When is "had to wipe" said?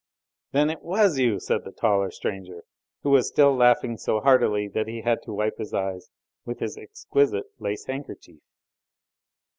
5.01-5.59